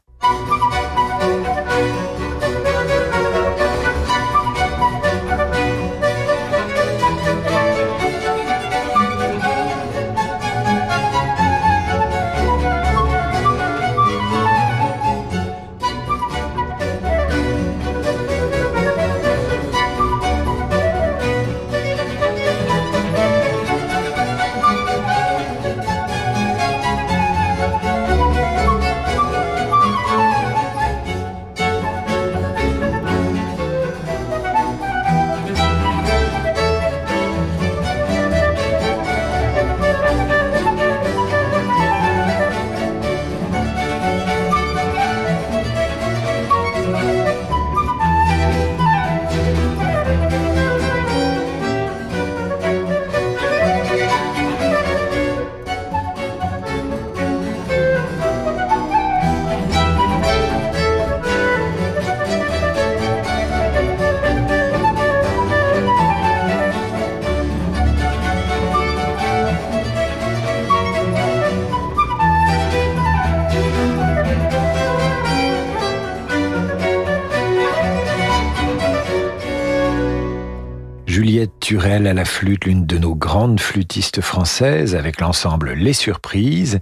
Turel 81.68 82.08
à 82.08 82.14
la 82.14 82.24
flûte, 82.24 82.64
l'une 82.64 82.86
de 82.86 82.98
nos 82.98 83.14
grandes 83.14 83.60
flûtistes 83.60 84.22
françaises, 84.22 84.96
avec 84.96 85.20
l'ensemble 85.20 85.74
Les 85.74 85.92
Surprises, 85.92 86.80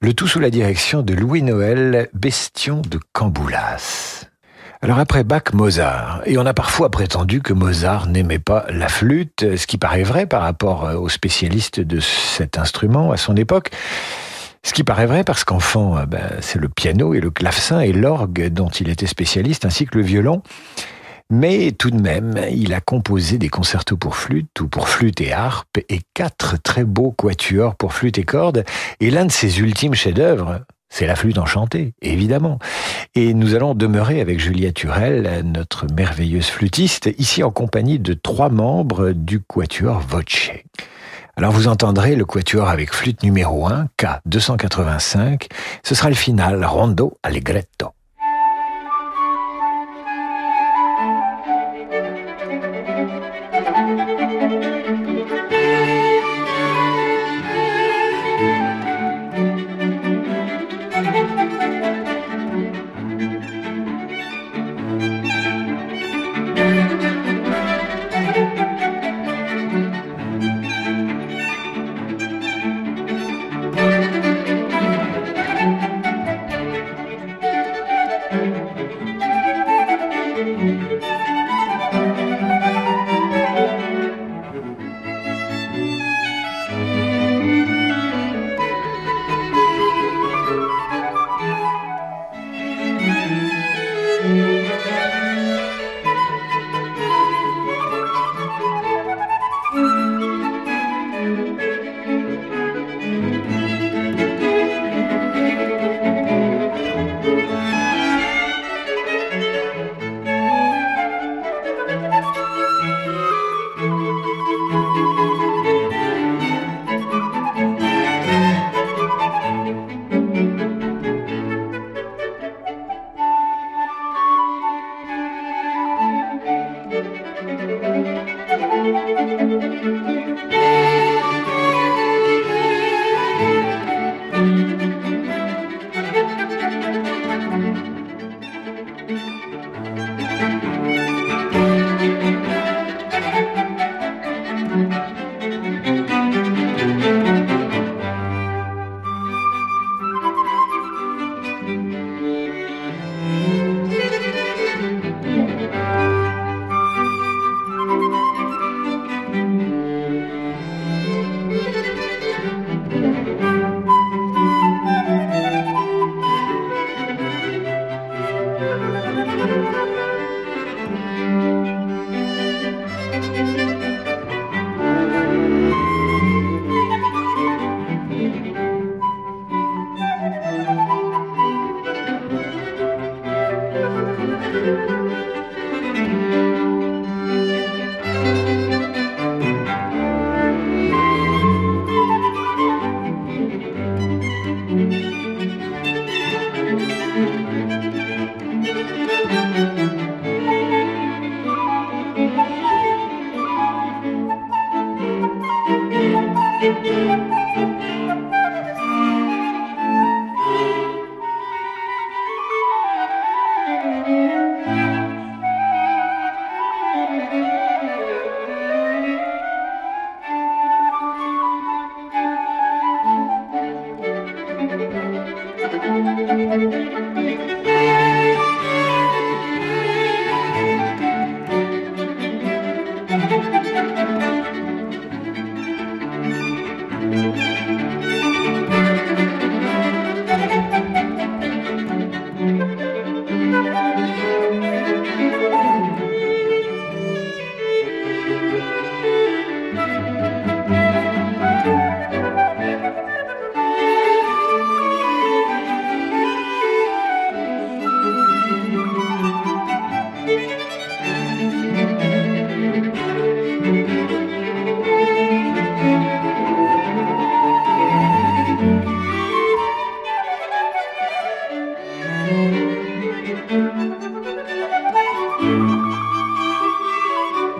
le 0.00 0.14
tout 0.14 0.28
sous 0.28 0.38
la 0.38 0.48
direction 0.48 1.02
de 1.02 1.12
Louis-Noël 1.12 2.08
Bestion 2.14 2.82
de 2.82 3.00
Camboulas. 3.12 4.26
Alors 4.80 5.00
après 5.00 5.24
Bach, 5.24 5.52
Mozart. 5.54 6.22
Et 6.26 6.38
on 6.38 6.46
a 6.46 6.54
parfois 6.54 6.88
prétendu 6.88 7.42
que 7.42 7.52
Mozart 7.52 8.06
n'aimait 8.06 8.38
pas 8.38 8.64
la 8.68 8.86
flûte, 8.86 9.56
ce 9.56 9.66
qui 9.66 9.76
paraît 9.76 10.04
vrai 10.04 10.26
par 10.26 10.42
rapport 10.42 10.84
aux 10.84 11.08
spécialistes 11.08 11.80
de 11.80 11.98
cet 11.98 12.58
instrument 12.58 13.10
à 13.10 13.16
son 13.16 13.34
époque. 13.34 13.70
Ce 14.62 14.72
qui 14.72 14.84
paraît 14.84 15.06
vrai 15.06 15.24
parce 15.24 15.42
qu'enfant, 15.42 15.96
ben, 16.06 16.30
c'est 16.42 16.60
le 16.60 16.68
piano 16.68 17.12
et 17.12 17.20
le 17.20 17.32
clavecin 17.32 17.80
et 17.80 17.92
l'orgue 17.92 18.50
dont 18.50 18.68
il 18.68 18.88
était 18.88 19.08
spécialiste, 19.08 19.64
ainsi 19.64 19.84
que 19.84 19.98
le 19.98 20.04
violon. 20.04 20.42
Mais 21.34 21.72
tout 21.72 21.90
de 21.90 21.98
même, 21.98 22.38
il 22.50 22.74
a 22.74 22.82
composé 22.82 23.38
des 23.38 23.48
concertos 23.48 23.96
pour 23.96 24.16
flûte 24.16 24.60
ou 24.60 24.68
pour 24.68 24.90
flûte 24.90 25.18
et 25.22 25.32
harpe 25.32 25.78
et 25.88 26.00
quatre 26.12 26.60
très 26.60 26.84
beaux 26.84 27.10
quatuors 27.10 27.74
pour 27.74 27.94
flûte 27.94 28.18
et 28.18 28.24
cordes. 28.24 28.64
Et 29.00 29.10
l'un 29.10 29.24
de 29.24 29.32
ses 29.32 29.58
ultimes 29.60 29.94
chefs-d'œuvre, 29.94 30.60
c'est 30.90 31.06
la 31.06 31.16
flûte 31.16 31.38
enchantée, 31.38 31.94
évidemment. 32.02 32.58
Et 33.14 33.32
nous 33.32 33.54
allons 33.54 33.74
demeurer 33.74 34.20
avec 34.20 34.40
Julia 34.40 34.72
Turel, 34.72 35.40
notre 35.42 35.86
merveilleuse 35.90 36.48
flûtiste, 36.48 37.08
ici 37.16 37.42
en 37.42 37.50
compagnie 37.50 37.98
de 37.98 38.12
trois 38.12 38.50
membres 38.50 39.12
du 39.12 39.40
quatuor 39.40 40.00
Voce. 40.00 40.50
Alors 41.38 41.52
vous 41.52 41.66
entendrez 41.66 42.14
le 42.14 42.26
quatuor 42.26 42.68
avec 42.68 42.92
flûte 42.92 43.22
numéro 43.22 43.66
1, 43.66 43.86
K285. 43.98 45.46
Ce 45.82 45.94
sera 45.94 46.10
le 46.10 46.14
final, 46.14 46.62
Rondo 46.62 47.16
Allegretto. 47.22 47.94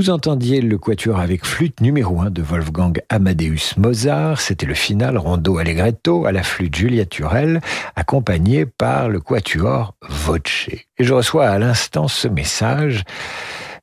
Vous 0.09 0.15
entendiez 0.15 0.61
le 0.61 0.79
quatuor 0.79 1.19
avec 1.19 1.45
flûte 1.45 1.81
numéro 1.81 2.19
1 2.19 2.31
de 2.31 2.41
Wolfgang 2.41 2.99
Amadeus 3.09 3.75
Mozart. 3.77 4.41
C'était 4.41 4.65
le 4.65 4.73
final 4.73 5.19
Rondo 5.19 5.59
Allegretto 5.59 6.25
à 6.25 6.31
la 6.31 6.41
flûte 6.41 6.75
Julia 6.75 7.05
Turel, 7.05 7.61
accompagné 7.95 8.65
par 8.65 9.07
le 9.07 9.19
quatuor 9.19 9.93
Voce. 10.09 10.67
Et 10.97 11.03
je 11.03 11.13
reçois 11.13 11.47
à 11.47 11.59
l'instant 11.59 12.07
ce 12.07 12.27
message 12.27 13.03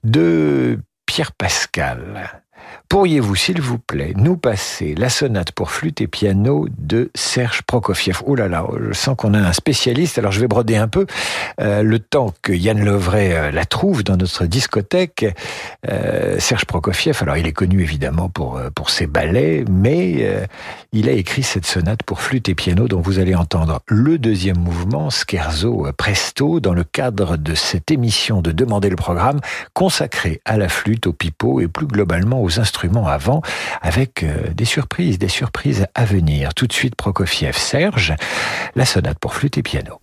de 0.03 0.81
Pierre 1.07 1.31
Pascal. 1.31 2.43
Pourriez-vous, 2.89 3.35
s'il 3.35 3.61
vous 3.61 3.79
plaît, 3.79 4.13
nous 4.17 4.37
passer 4.37 4.95
la 4.95 5.09
sonate 5.09 5.51
pour 5.51 5.73
flûte 5.73 6.01
et 6.01 6.07
piano 6.07 6.69
de 6.79 7.11
Serge 7.17 7.63
Prokofiev? 7.63 8.23
Oh 8.27 8.37
là 8.37 8.47
là, 8.47 8.65
je 8.81 8.93
sens 8.93 9.17
qu'on 9.17 9.35
a 9.35 9.41
un 9.41 9.53
spécialiste, 9.53 10.19
alors 10.19 10.31
je 10.31 10.39
vais 10.41 10.47
broder 10.47 10.77
un 10.77 10.87
peu. 10.87 11.05
Euh, 11.61 11.83
le 11.83 11.99
temps 11.99 12.33
que 12.43 12.53
Yann 12.53 12.85
Lovray 12.85 13.33
euh, 13.33 13.51
la 13.51 13.65
trouve 13.65 14.05
dans 14.05 14.17
notre 14.17 14.47
discothèque, 14.47 15.27
euh, 15.91 16.39
Serge 16.39 16.65
Prokofiev, 16.65 17.19
alors 17.23 17.37
il 17.37 17.49
est 17.49 17.53
connu 17.53 17.83
évidemment 17.83 18.29
pour, 18.29 18.61
pour 18.77 18.91
ses 18.91 19.09
ballets, 19.09 19.65
mais 19.69 20.47
il 20.93 21.09
a 21.09 21.13
écrit 21.13 21.43
cette 21.43 21.67
sonate 21.67 22.05
pour 22.05 22.21
flûte 22.21 22.49
et 22.49 22.55
piano 22.55 22.87
dont 22.87 23.01
vous 23.01 23.19
allez 23.19 23.35
entendre 23.35 23.81
le 23.89 24.17
deuxième 24.19 24.59
mouvement, 24.59 25.11
Scherzo 25.11 25.89
Presto, 25.97 26.61
dans 26.61 26.75
le 26.75 26.85
cadre 26.85 27.37
de 27.37 27.55
cette 27.55 27.91
émission 27.91 28.43
de 28.43 28.53
Demander 28.53 28.91
le 28.91 28.97
programme 28.97 29.41
consacrée 29.75 30.41
à 30.45 30.57
la 30.57 30.69
flûte, 30.69 31.09
au 31.09 31.13
pipeau 31.13 31.61
et 31.61 31.69
plus 31.69 31.87
globalement 31.87 32.43
aux 32.43 32.61
instruments 32.61 32.76
instruments 32.77 33.09
avant, 33.09 33.41
avec 33.81 34.23
euh, 34.23 34.53
des 34.53 34.67
surprises, 34.67 35.19
des 35.19 35.29
surprises 35.29 35.87
à 35.95 36.05
venir. 36.05 36.53
Tout 36.53 36.67
de 36.67 36.75
suite, 36.75 36.95
Prokofiev, 36.95 37.57
Serge, 37.57 38.15
la 38.75 38.85
sonate 38.85 39.19
pour 39.19 39.33
flûte 39.33 39.57
et 39.57 39.63
piano. 39.63 39.99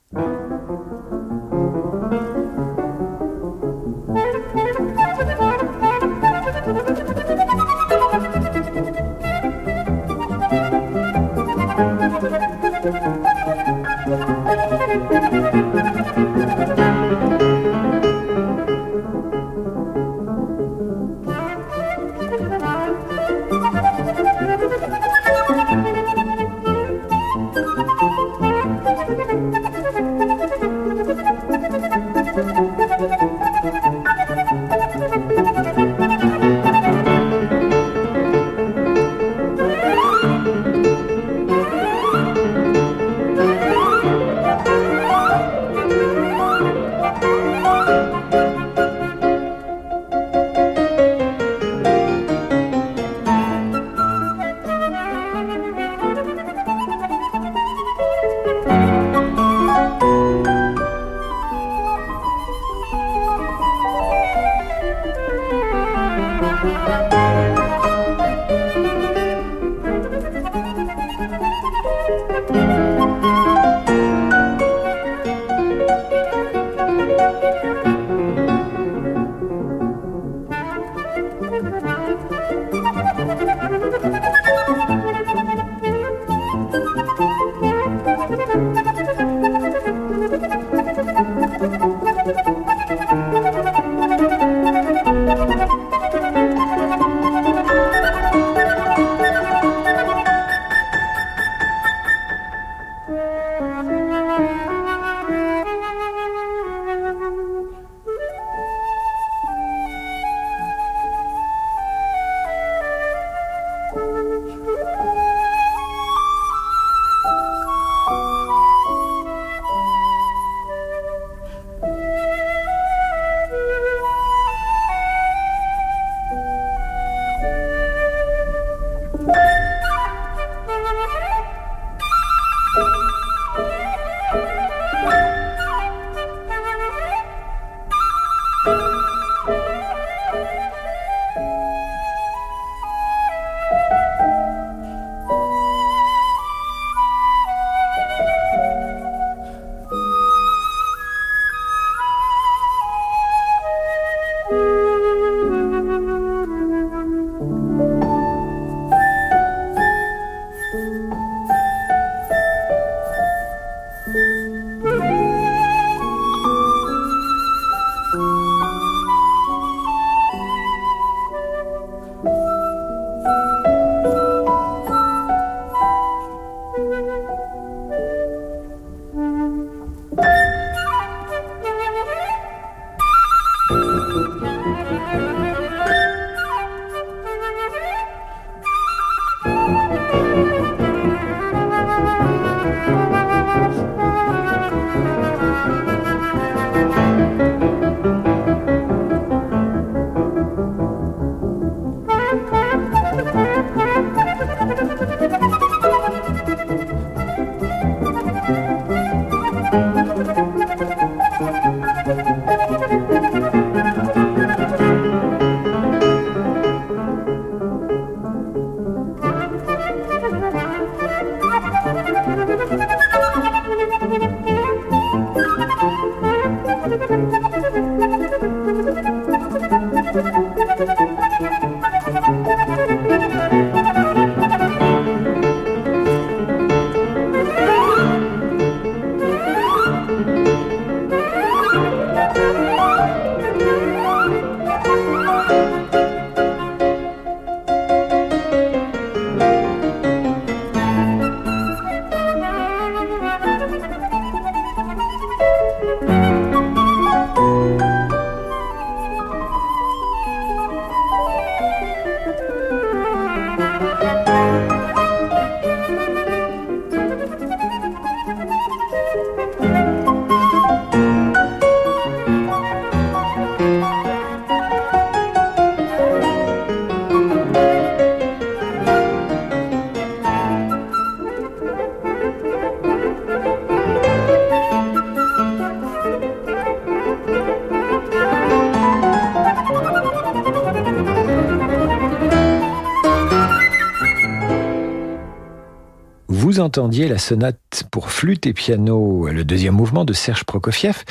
Entendiez 296.63 297.09
la 297.09 297.17
sonate 297.17 297.83
pour 297.91 298.09
flûte 298.09 298.47
et 298.47 298.53
piano, 298.53 299.27
le 299.27 299.43
deuxième 299.43 299.75
mouvement 299.75 300.05
de 300.05 300.13
Serge 300.13 300.45
Prokofiev, 300.45 301.03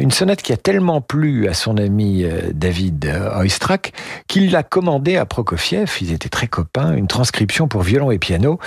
une 0.00 0.10
sonate 0.10 0.42
qui 0.42 0.52
a 0.52 0.56
tellement 0.56 1.00
plu 1.00 1.48
à 1.48 1.54
son 1.54 1.76
ami 1.76 2.24
euh, 2.24 2.50
David 2.52 3.10
Oistrakh 3.38 3.92
qu'il 4.28 4.50
l'a 4.50 4.62
commandé 4.62 5.16
à 5.16 5.26
Prokofiev, 5.26 5.90
ils 6.00 6.12
étaient 6.12 6.28
très 6.28 6.46
copains, 6.46 6.94
une 6.94 7.06
transcription 7.06 7.68
pour 7.68 7.82
violon 7.82 8.10
et 8.10 8.18
piano, 8.18 8.58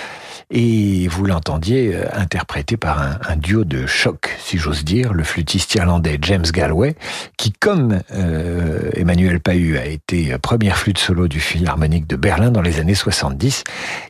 et 0.51 1.07
vous 1.07 1.25
l'entendiez 1.25 1.95
euh, 1.95 2.05
interprété 2.13 2.77
par 2.77 3.01
un, 3.01 3.35
duo 3.35 3.63
de 3.63 3.85
choc, 3.85 4.35
si 4.39 4.57
j'ose 4.57 4.83
dire, 4.83 5.13
le 5.13 5.23
flûtiste 5.23 5.73
irlandais 5.75 6.17
James 6.21 6.45
Galway, 6.51 6.95
qui 7.37 7.53
comme 7.53 8.01
euh, 8.13 8.89
Emmanuel 8.95 9.39
Pahu 9.39 9.77
a 9.77 9.85
été 9.85 10.35
première 10.41 10.77
flûte 10.77 10.97
solo 10.97 11.27
du 11.27 11.39
Philharmonique 11.39 12.07
de 12.07 12.15
Berlin 12.15 12.51
dans 12.51 12.61
les 12.61 12.79
années 12.79 12.95
70, 12.95 13.63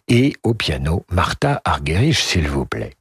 et 0.07 0.33
au 0.43 0.53
piano 0.53 1.05
Martha 1.11 1.61
Argerich, 1.65 2.19
s'il 2.19 2.47
vous 2.47 2.65
plaît. 2.65 2.91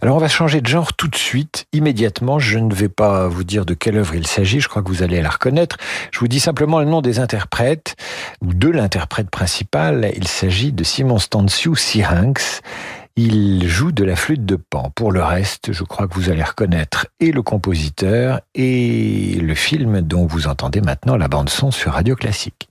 Alors 0.00 0.14
on 0.14 0.20
va 0.20 0.28
changer 0.28 0.60
de 0.60 0.66
genre 0.68 0.92
tout 0.92 1.08
de 1.08 1.16
suite, 1.16 1.66
immédiatement. 1.72 2.38
Je 2.38 2.60
ne 2.60 2.72
vais 2.72 2.88
pas 2.88 3.26
vous 3.26 3.42
dire 3.42 3.66
de 3.66 3.74
quelle 3.74 3.96
œuvre 3.96 4.14
il 4.14 4.28
s'agit, 4.28 4.60
je 4.60 4.68
crois 4.68 4.82
que 4.82 4.88
vous 4.88 5.02
allez 5.02 5.20
la 5.20 5.30
reconnaître. 5.30 5.76
Je 6.12 6.20
vous 6.20 6.28
dis 6.28 6.38
simplement 6.38 6.78
le 6.78 6.84
nom 6.84 7.00
des 7.00 7.18
interprètes, 7.18 7.96
ou 8.40 8.54
de 8.54 8.68
l'interprète 8.68 9.28
principal. 9.28 10.12
Il 10.14 10.28
s'agit 10.28 10.72
de 10.72 10.84
Simon 10.84 11.18
Stansiu 11.18 11.74
Syrinx. 11.74 12.60
Il 13.16 13.66
joue 13.66 13.90
de 13.90 14.04
la 14.04 14.14
flûte 14.14 14.46
de 14.46 14.54
pan. 14.54 14.92
Pour 14.94 15.10
le 15.10 15.24
reste, 15.24 15.72
je 15.72 15.82
crois 15.82 16.06
que 16.06 16.14
vous 16.14 16.30
allez 16.30 16.44
reconnaître 16.44 17.08
et 17.18 17.32
le 17.32 17.42
compositeur 17.42 18.40
et 18.54 19.36
le 19.42 19.54
film 19.56 20.02
dont 20.02 20.26
vous 20.26 20.46
entendez 20.46 20.80
maintenant 20.80 21.16
la 21.16 21.26
bande 21.26 21.48
son 21.48 21.72
sur 21.72 21.94
Radio 21.94 22.14
Classique. 22.14 22.67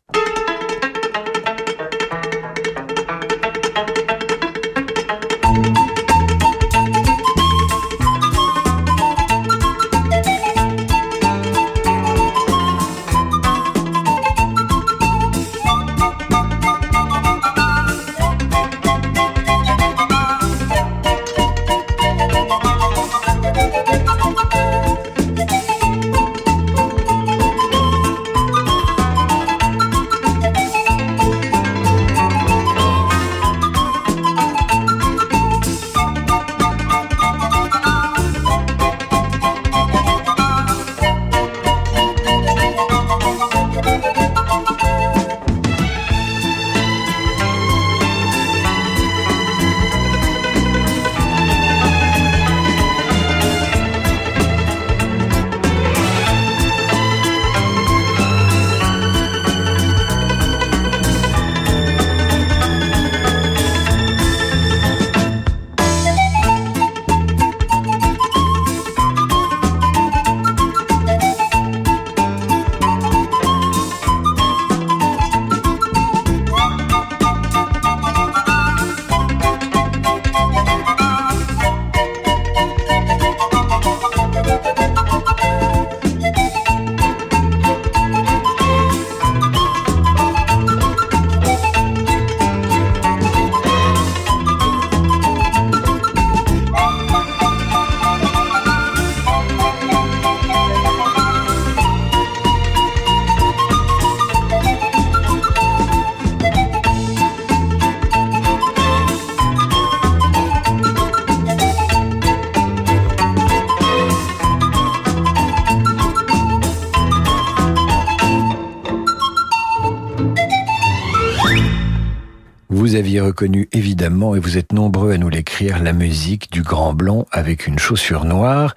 Reconnu 123.37 123.69
évidemment, 123.71 124.35
et 124.35 124.39
vous 124.39 124.57
êtes 124.57 124.73
nombreux 124.73 125.11
à 125.11 125.17
nous 125.19 125.29
l'écrire, 125.29 125.83
la 125.83 125.93
musique 125.93 126.51
du 126.51 126.63
Grand 126.63 126.93
Blanc 126.93 127.27
avec 127.31 127.67
une 127.67 127.77
chaussure 127.77 128.25
noire, 128.25 128.73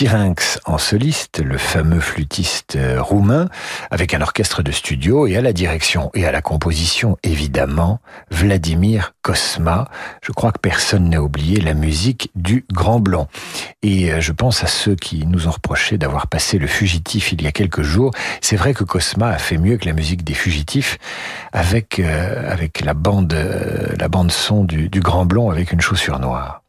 Syrinx 0.00 0.58
en 0.64 0.78
soliste, 0.78 1.42
le 1.44 1.58
fameux 1.58 2.00
flûtiste 2.00 2.76
euh, 2.76 3.02
roumain, 3.02 3.50
avec 3.90 4.14
un 4.14 4.22
orchestre 4.22 4.62
de 4.62 4.72
studio, 4.72 5.26
et 5.26 5.36
à 5.36 5.42
la 5.42 5.52
direction 5.52 6.10
et 6.14 6.24
à 6.24 6.32
la 6.32 6.40
composition, 6.40 7.18
évidemment, 7.22 8.00
Vladimir 8.30 9.12
Kosma. 9.20 9.90
Je 10.22 10.32
crois 10.32 10.52
que 10.52 10.58
personne 10.58 11.10
n'a 11.10 11.20
oublié 11.20 11.60
la 11.60 11.74
musique 11.74 12.30
du 12.34 12.64
Grand 12.72 12.98
Blanc. 12.98 13.28
Et 13.82 14.10
euh, 14.10 14.22
je 14.22 14.32
pense 14.32 14.64
à 14.64 14.68
ceux 14.68 14.94
qui 14.94 15.26
nous 15.26 15.48
ont 15.48 15.50
reproché 15.50 15.98
d'avoir 15.98 16.28
passé 16.28 16.56
le 16.56 16.66
fugitif 16.66 17.32
il 17.32 17.42
y 17.42 17.46
a 17.46 17.52
quelques 17.52 17.82
jours. 17.82 18.10
C'est 18.40 18.56
vrai 18.56 18.72
que 18.72 18.84
Cosma 18.84 19.28
a 19.28 19.38
fait 19.38 19.58
mieux 19.58 19.76
que 19.76 19.84
la 19.84 19.92
musique 19.92 20.24
des 20.24 20.32
fugitifs 20.32 20.96
avec, 21.52 21.98
euh, 21.98 22.56
la 22.82 22.94
bande 22.94 23.36
la 23.98 24.08
bande 24.08 24.32
son 24.32 24.64
du, 24.64 24.88
Grand 24.88 25.26
Blond 25.26 25.50
avec 25.50 25.72
une 25.72 25.82
chaussure 25.82 26.20
noire. 26.20 26.62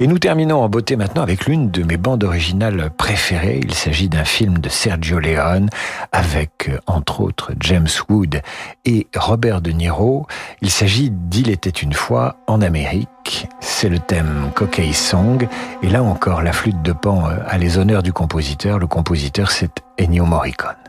Et 0.00 0.06
nous 0.06 0.20
terminons 0.20 0.62
en 0.62 0.68
beauté 0.68 0.94
maintenant 0.94 1.22
avec 1.22 1.46
l'une 1.46 1.72
de 1.72 1.82
mes 1.82 1.96
bandes 1.96 2.22
originales 2.22 2.90
préférées. 2.96 3.60
Il 3.64 3.74
s'agit 3.74 4.08
d'un 4.08 4.24
film 4.24 4.58
de 4.58 4.68
Sergio 4.68 5.18
Leone 5.18 5.68
avec, 6.12 6.68
euh, 6.68 6.78
entre 6.86 7.20
autres, 7.20 7.50
James 7.58 7.88
Wood 8.08 8.40
et 8.84 9.08
Robert 9.16 9.60
De 9.60 9.72
Niro. 9.72 10.28
Il 10.62 10.70
s'agit 10.70 11.10
d'Il 11.10 11.50
était 11.50 11.68
une 11.70 11.94
fois 11.94 12.36
en 12.46 12.60
Amérique. 12.60 13.48
C'est 13.58 13.88
le 13.88 13.98
thème 13.98 14.50
Cockey 14.54 14.92
Song. 14.92 15.48
Et 15.82 15.88
là 15.88 16.04
encore, 16.04 16.42
la 16.42 16.52
flûte 16.52 16.80
de 16.82 16.92
pan 16.92 17.28
euh, 17.28 17.36
a 17.48 17.58
les 17.58 17.76
honneurs 17.76 18.04
du 18.04 18.12
compositeur. 18.12 18.78
Le 18.78 18.86
compositeur, 18.86 19.50
c'est 19.50 19.82
Ennio 20.00 20.26
Morricone. 20.26 20.87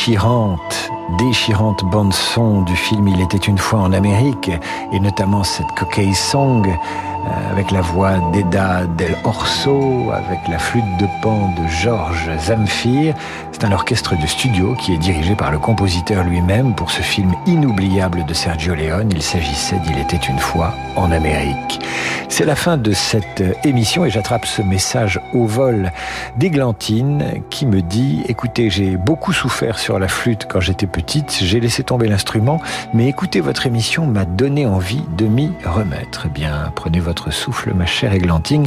Déchirante, 0.00 0.90
déchirante 1.18 1.84
bande 1.84 2.14
son 2.14 2.62
du 2.62 2.74
film 2.74 3.06
Il 3.06 3.20
était 3.20 3.36
une 3.36 3.58
fois 3.58 3.80
en 3.80 3.92
Amérique, 3.92 4.50
et 4.92 4.98
notamment 4.98 5.44
cette 5.44 5.70
coquille 5.72 6.14
song 6.14 6.66
euh, 6.66 7.52
avec 7.52 7.70
la 7.70 7.82
voix 7.82 8.16
d'Eda 8.32 8.86
Del 8.96 9.14
Orso, 9.24 10.10
avec 10.10 10.38
la 10.48 10.58
flûte 10.58 10.96
de 10.98 11.06
pan 11.20 11.50
de 11.54 11.66
Georges 11.66 12.30
Zamfir. 12.38 13.14
C'est 13.60 13.66
un 13.66 13.72
orchestre 13.72 14.16
de 14.16 14.26
studio 14.26 14.74
qui 14.74 14.94
est 14.94 14.96
dirigé 14.96 15.34
par 15.34 15.50
le 15.50 15.58
compositeur 15.58 16.24
lui-même 16.24 16.74
pour 16.74 16.90
ce 16.90 17.02
film 17.02 17.34
inoubliable 17.44 18.24
de 18.24 18.32
Sergio 18.32 18.74
Leone. 18.74 19.10
Il 19.12 19.20
s'agissait 19.20 19.78
d'Il 19.80 19.98
était 19.98 20.16
une 20.16 20.38
fois 20.38 20.72
en 20.96 21.10
Amérique. 21.10 21.78
C'est 22.30 22.46
la 22.46 22.54
fin 22.54 22.78
de 22.78 22.92
cette 22.92 23.42
émission 23.64 24.06
et 24.06 24.10
j'attrape 24.10 24.46
ce 24.46 24.62
message 24.62 25.20
au 25.34 25.44
vol 25.44 25.92
d'Églantine 26.38 27.42
qui 27.50 27.66
me 27.66 27.82
dit 27.82 28.22
écoutez, 28.28 28.70
j'ai 28.70 28.96
beaucoup 28.96 29.32
souffert 29.32 29.78
sur 29.78 29.98
la 29.98 30.08
flûte 30.08 30.46
quand 30.48 30.60
j'étais 30.60 30.86
petite, 30.86 31.40
j'ai 31.42 31.60
laissé 31.60 31.82
tomber 31.82 32.08
l'instrument, 32.08 32.62
mais 32.94 33.08
écouter 33.08 33.40
votre 33.40 33.66
émission 33.66 34.06
m'a 34.06 34.24
donné 34.24 34.64
envie 34.64 35.02
de 35.18 35.26
m'y 35.26 35.50
remettre. 35.66 36.26
Eh 36.26 36.30
bien, 36.30 36.72
prenez 36.76 37.00
votre 37.00 37.30
souffle, 37.30 37.74
ma 37.74 37.84
chère 37.84 38.14
Églantine. 38.14 38.66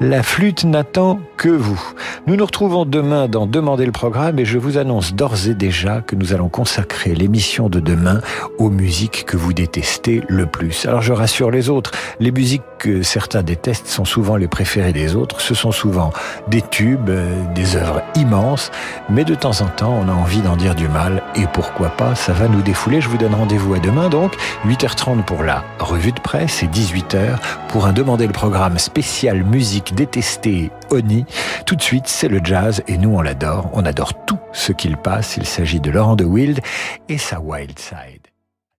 La 0.00 0.24
flûte 0.24 0.64
n'attend 0.64 1.20
que 1.36 1.50
vous. 1.50 1.80
Nous 2.26 2.34
nous 2.34 2.46
retrouvons 2.46 2.84
demain 2.84 3.28
dans 3.28 3.46
Demander 3.46 3.86
le 3.86 3.92
programme 3.92 4.31
et 4.38 4.44
je 4.44 4.58
vous 4.58 4.78
annonce 4.78 5.14
d'ores 5.14 5.48
et 5.48 5.54
déjà 5.54 6.00
que 6.00 6.16
nous 6.16 6.32
allons 6.32 6.48
consacrer 6.48 7.14
l'émission 7.14 7.68
de 7.68 7.80
demain 7.80 8.20
aux 8.58 8.70
musiques 8.70 9.24
que 9.26 9.36
vous 9.36 9.52
détestez 9.52 10.22
le 10.28 10.46
plus. 10.46 10.86
Alors 10.86 11.02
je 11.02 11.12
rassure 11.12 11.50
les 11.50 11.70
autres, 11.70 11.92
les 12.20 12.32
musiques 12.32 12.62
que 12.78 13.02
certains 13.02 13.42
détestent 13.42 13.86
sont 13.86 14.04
souvent 14.04 14.36
les 14.36 14.48
préférées 14.48 14.92
des 14.92 15.14
autres. 15.14 15.40
Ce 15.40 15.54
sont 15.54 15.72
souvent 15.72 16.12
des 16.48 16.62
tubes, 16.62 17.08
euh, 17.08 17.30
des 17.54 17.76
œuvres 17.76 18.02
immenses, 18.16 18.70
mais 19.08 19.24
de 19.24 19.34
temps 19.34 19.60
en 19.60 19.66
temps, 19.66 19.96
on 20.04 20.08
a 20.08 20.12
envie 20.12 20.40
d'en 20.40 20.56
dire 20.56 20.74
du 20.74 20.88
mal 20.88 21.22
et 21.36 21.46
pourquoi 21.52 21.90
pas, 21.90 22.14
ça 22.14 22.32
va 22.32 22.48
nous 22.48 22.62
défouler. 22.62 23.00
Je 23.00 23.08
vous 23.08 23.18
donne 23.18 23.34
rendez-vous 23.34 23.74
à 23.74 23.78
demain 23.78 24.08
donc, 24.08 24.34
8h30 24.66 25.22
pour 25.24 25.44
la 25.44 25.64
revue 25.78 26.12
de 26.12 26.20
presse 26.20 26.62
et 26.62 26.66
18h 26.66 27.38
pour 27.68 27.86
un 27.86 27.92
Demander 27.92 28.26
le 28.26 28.32
programme 28.32 28.78
spécial 28.78 29.44
musique 29.44 29.94
détestée 29.94 30.70
Oni. 30.92 31.24
Tout 31.64 31.74
de 31.74 31.82
suite, 31.82 32.06
c'est 32.06 32.28
le 32.28 32.40
jazz 32.44 32.82
et 32.86 32.98
nous 32.98 33.16
on 33.16 33.22
l'adore. 33.22 33.70
On 33.72 33.84
adore 33.86 34.12
tout 34.26 34.38
ce 34.52 34.72
qu'il 34.72 34.96
passe. 34.98 35.36
Il 35.38 35.46
s'agit 35.46 35.80
de 35.80 35.90
Laurent 35.90 36.16
de 36.16 36.24
Wild 36.24 36.60
et 37.08 37.18
sa 37.18 37.40
Wild 37.40 37.78
Side. 37.78 38.21